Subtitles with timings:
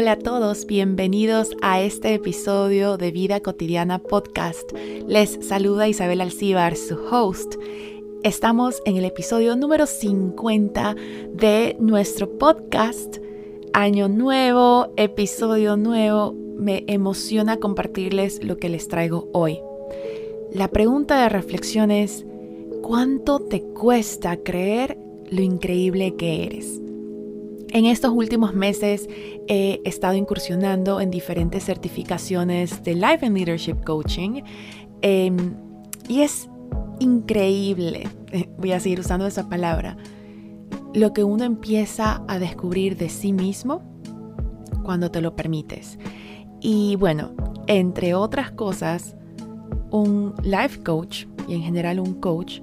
[0.00, 4.72] Hola a todos, bienvenidos a este episodio de Vida Cotidiana Podcast.
[5.06, 7.56] Les saluda Isabel Alcíbar, su host.
[8.22, 10.96] Estamos en el episodio número 50
[11.34, 13.18] de nuestro podcast.
[13.74, 16.34] Año nuevo, episodio nuevo.
[16.56, 19.60] Me emociona compartirles lo que les traigo hoy.
[20.50, 22.24] La pregunta de reflexión es,
[22.80, 24.96] ¿cuánto te cuesta creer
[25.30, 26.80] lo increíble que eres?
[27.72, 29.08] En estos últimos meses
[29.46, 34.42] he estado incursionando en diferentes certificaciones de Life and Leadership Coaching
[35.02, 35.54] em,
[36.08, 36.48] y es
[36.98, 38.08] increíble,
[38.58, 39.96] voy a seguir usando esa palabra,
[40.94, 43.82] lo que uno empieza a descubrir de sí mismo
[44.82, 45.96] cuando te lo permites.
[46.60, 47.30] Y bueno,
[47.68, 49.14] entre otras cosas,
[49.92, 52.60] un life coach y en general un coach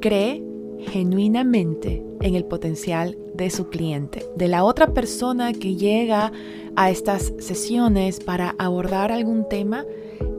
[0.00, 0.51] cree
[0.88, 6.32] genuinamente en el potencial de su cliente, de la otra persona que llega
[6.76, 9.84] a estas sesiones para abordar algún tema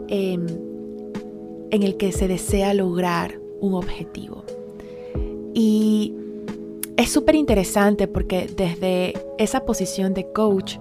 [0.07, 0.45] em,
[1.71, 4.43] en el que se desea lograr un objetivo.
[5.53, 6.13] Y
[6.97, 10.77] es súper interesante porque desde esa posición de coach,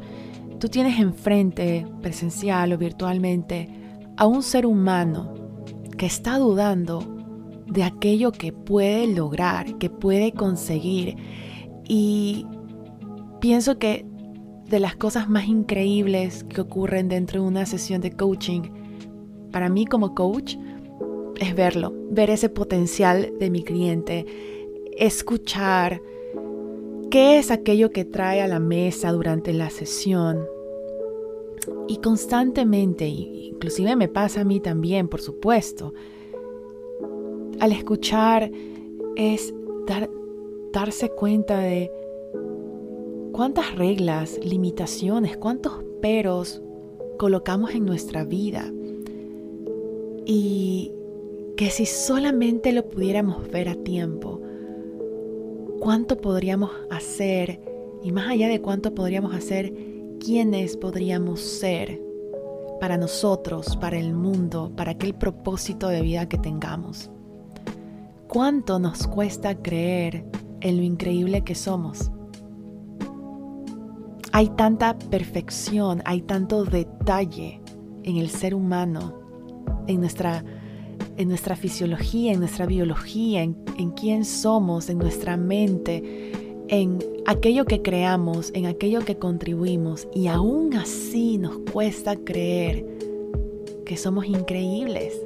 [0.58, 3.69] tú tienes enfrente, presencial o virtualmente,
[4.16, 5.34] a un ser humano
[5.97, 7.22] que está dudando
[7.73, 11.17] de aquello que puede lograr, que puede conseguir.
[11.89, 12.47] Y
[13.41, 14.05] pienso que
[14.69, 18.62] de las cosas más increíbles que ocurren dentro de una sesión de coaching,
[19.50, 20.56] para mí como coach,
[21.41, 24.27] es verlo, ver ese potencial de mi cliente,
[24.97, 26.00] escuchar
[27.11, 30.45] qué es aquello que trae a la mesa durante la sesión.
[31.89, 35.93] Y constantemente, inclusive me pasa a mí también, por supuesto,
[37.62, 38.50] al escuchar
[39.14, 39.55] es
[40.72, 41.92] darse cuenta de
[43.31, 46.60] cuántas reglas, limitaciones, cuántos peros
[47.20, 48.69] colocamos en nuestra vida.
[50.26, 50.91] Y
[51.56, 54.41] que si solamente lo pudiéramos ver a tiempo,
[55.78, 57.60] cuánto podríamos hacer
[58.03, 59.72] y más allá de cuánto podríamos hacer,
[60.19, 62.03] quiénes podríamos ser
[62.81, 67.08] para nosotros, para el mundo, para aquel propósito de vida que tengamos
[68.32, 70.25] cuánto nos cuesta creer
[70.62, 72.10] en lo increíble que somos.
[74.32, 77.60] Hay tanta perfección, hay tanto detalle
[78.04, 79.20] en el ser humano,
[79.87, 80.43] en nuestra,
[81.19, 86.32] en nuestra fisiología, en nuestra biología, en, en quién somos, en nuestra mente,
[86.69, 90.09] en aquello que creamos, en aquello que contribuimos.
[90.14, 92.87] Y aún así nos cuesta creer
[93.84, 95.20] que somos increíbles.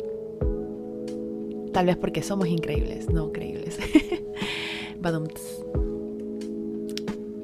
[1.76, 3.78] Tal vez porque somos increíbles, no creíbles.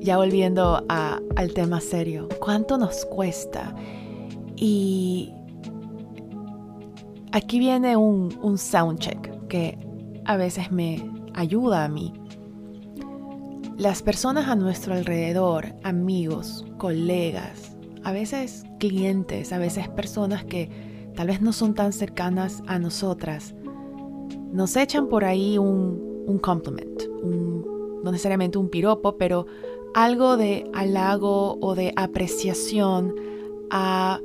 [0.00, 3.76] ya volviendo al tema serio, ¿cuánto nos cuesta?
[4.56, 5.34] Y
[7.30, 9.76] aquí viene un, un soundcheck que
[10.24, 12.14] a veces me ayuda a mí.
[13.76, 20.70] Las personas a nuestro alrededor, amigos, colegas, a veces clientes, a veces personas que
[21.14, 23.54] tal vez no son tan cercanas a nosotras,
[24.52, 29.46] nos echan por ahí un, un compliment, no necesariamente un piropo, pero
[29.94, 33.14] algo de halago o de apreciación
[33.70, 34.20] a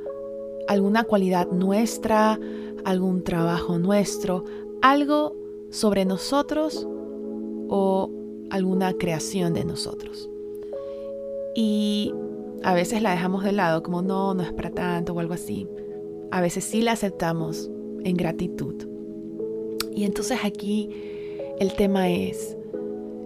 [0.68, 2.38] alguna cualidad nuestra,
[2.84, 4.44] algún trabajo nuestro,
[4.82, 5.34] algo
[5.70, 6.86] sobre nosotros
[7.68, 8.10] o
[8.50, 10.28] alguna creación de nosotros.
[11.54, 12.14] Y
[12.62, 15.68] a veces la dejamos de lado como no, no es para tanto o algo así.
[16.30, 17.70] A veces sí la aceptamos
[18.04, 18.87] en gratitud.
[19.98, 20.88] Y entonces aquí
[21.58, 22.56] el tema es,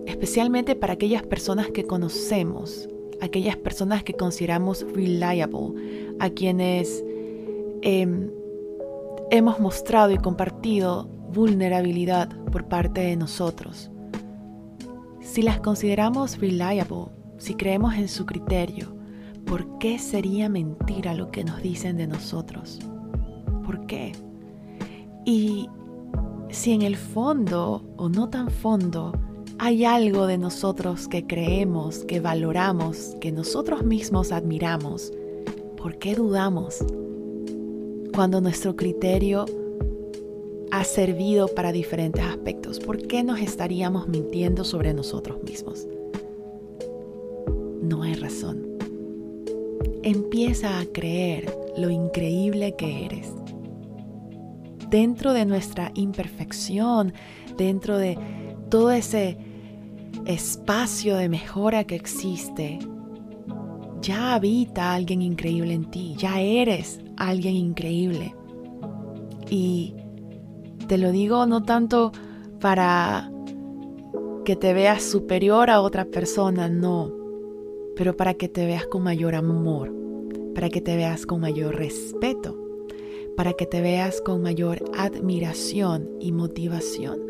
[0.06, 2.88] especialmente para aquellas personas que conocemos,
[3.21, 7.05] aquellas personas que consideramos reliable, a quienes
[7.82, 8.31] em,
[9.31, 13.91] hemos mostrado y compartido vulnerabilidad por parte de nosotros.
[15.20, 18.97] Si las consideramos reliable, si creemos en su criterio,
[19.44, 22.79] ¿por qué sería mentira lo que nos dicen de nosotros?
[23.62, 24.12] ¿Por qué?
[25.26, 25.69] Y
[26.52, 29.12] si en el fondo o no tan fondo
[29.58, 35.12] hay algo de nosotros que creemos, que valoramos, que nosotros mismos admiramos,
[35.78, 36.84] ¿por qué dudamos?
[38.14, 39.46] Cuando nuestro criterio
[40.70, 45.87] ha servido para diferentes aspectos, ¿por qué nos estaríamos mintiendo sobre nosotros mismos?
[47.81, 48.66] No hay razón.
[50.02, 53.42] Empieza a creer lo increíble que eres
[54.93, 57.15] dentro de nuestra imperfección,
[57.56, 58.19] dentro de
[58.69, 59.39] todo ese
[60.27, 62.79] espacio de mejora que existe,
[64.03, 68.35] ya habita alguien increíble en ti, ya eres alguien increíble.
[69.49, 69.94] Y
[70.89, 72.12] te lo digo no tanto
[72.61, 73.31] para
[74.45, 77.11] que te veas superior a otra persona, no,
[77.97, 79.91] pero para que te veas con mayor amor,
[80.55, 82.62] para que te veas con mayor respeto,
[83.37, 87.20] para que te veas con mayor admiración y motivación,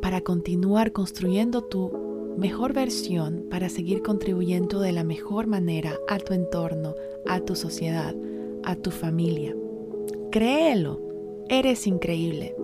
[0.00, 6.32] para continuar construyendo tu mejor versión para seguir contribuyendo de la mejor manera a tu
[6.32, 6.94] entorno,
[7.26, 8.14] a tu sociedad,
[8.62, 9.54] a tu familia.
[10.30, 11.00] Créelo,
[11.48, 12.54] eres increíble.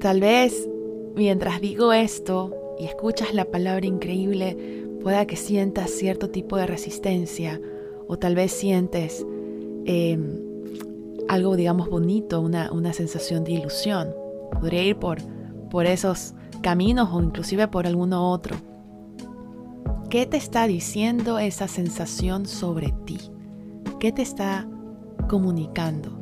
[0.00, 0.68] Tal vez
[1.14, 4.56] mientras digo esto y escuchas la palabra increíble,
[5.02, 7.60] pueda que sientas cierto tipo de resistencia
[8.06, 9.24] o tal vez sientes
[9.84, 10.40] em,
[11.28, 14.14] algo, digamos, bonito, una, una sensación de ilusión.
[14.60, 15.18] Podría ir por,
[15.70, 18.56] por esos caminos o inclusive por alguno otro.
[20.10, 23.18] ¿Qué te está diciendo esa sensación sobre ti?
[23.98, 24.68] ¿Qué te está
[25.28, 26.20] comunicando?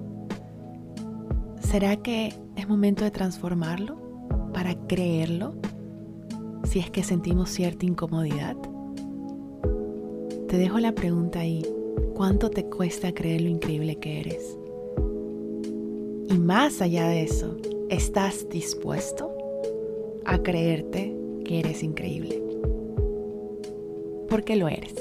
[1.60, 3.96] ¿Será que es momento de transformarlo
[4.52, 5.54] para creerlo
[6.64, 8.56] si es que sentimos cierta incomodidad?
[10.48, 11.66] Te dejo la pregunta ahí.
[12.14, 14.58] ¿Cuánto te cuesta creer lo increíble que eres?
[16.32, 17.56] Y más allá de eso,
[17.90, 19.32] ¿estás dispuesto?
[20.24, 21.14] a creerte
[21.44, 22.42] que eres increíble.
[24.28, 24.94] Porque lo eres.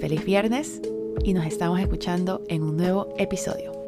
[0.00, 0.80] Feliz viernes
[1.24, 3.81] y nos estamos escuchando en un nuevo episodio.